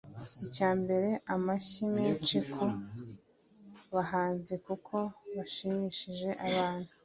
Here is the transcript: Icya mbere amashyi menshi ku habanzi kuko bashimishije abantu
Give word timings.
Icya 0.45 0.69
mbere 0.81 1.09
amashyi 1.33 1.83
menshi 1.95 2.37
ku 2.51 2.65
habanzi 3.93 4.55
kuko 4.65 4.95
bashimishije 5.35 6.29
abantu 6.47 6.89